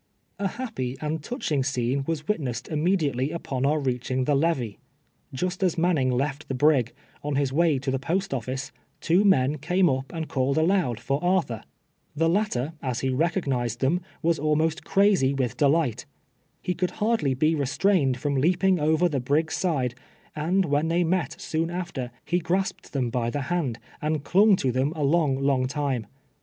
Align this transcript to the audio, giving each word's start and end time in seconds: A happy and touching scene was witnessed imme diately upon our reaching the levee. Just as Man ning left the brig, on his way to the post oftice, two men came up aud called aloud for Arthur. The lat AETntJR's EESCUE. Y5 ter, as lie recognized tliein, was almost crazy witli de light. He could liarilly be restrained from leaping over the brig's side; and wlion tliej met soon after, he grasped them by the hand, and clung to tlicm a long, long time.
A 0.39 0.47
happy 0.47 0.97
and 0.99 1.21
touching 1.23 1.61
scene 1.63 2.03
was 2.07 2.27
witnessed 2.27 2.67
imme 2.71 2.97
diately 2.97 3.31
upon 3.31 3.67
our 3.67 3.77
reaching 3.79 4.23
the 4.23 4.33
levee. 4.33 4.79
Just 5.31 5.61
as 5.61 5.77
Man 5.77 5.93
ning 5.93 6.09
left 6.09 6.47
the 6.47 6.55
brig, 6.55 6.91
on 7.23 7.35
his 7.35 7.53
way 7.53 7.77
to 7.77 7.91
the 7.91 7.99
post 7.99 8.31
oftice, 8.31 8.71
two 8.99 9.23
men 9.23 9.59
came 9.59 9.87
up 9.91 10.11
aud 10.11 10.27
called 10.27 10.57
aloud 10.57 10.99
for 10.99 11.23
Arthur. 11.23 11.61
The 12.15 12.27
lat 12.27 12.53
AETntJR's 12.53 12.53
EESCUE. 12.55 12.61
Y5 12.63 12.63
ter, 12.63 12.73
as 12.87 13.03
lie 13.03 13.09
recognized 13.11 13.79
tliein, 13.81 13.99
was 14.23 14.39
almost 14.39 14.83
crazy 14.83 15.35
witli 15.35 15.57
de 15.57 15.67
light. 15.67 16.05
He 16.63 16.73
could 16.73 16.93
liarilly 16.93 17.37
be 17.37 17.53
restrained 17.53 18.17
from 18.17 18.33
leaping 18.33 18.79
over 18.79 19.07
the 19.07 19.19
brig's 19.19 19.55
side; 19.55 19.93
and 20.35 20.63
wlion 20.63 20.85
tliej 20.89 21.05
met 21.05 21.39
soon 21.39 21.69
after, 21.69 22.09
he 22.25 22.39
grasped 22.39 22.93
them 22.93 23.11
by 23.11 23.29
the 23.29 23.41
hand, 23.53 23.77
and 24.01 24.23
clung 24.23 24.55
to 24.55 24.73
tlicm 24.73 24.93
a 24.97 25.03
long, 25.03 25.37
long 25.43 25.67
time. 25.67 26.07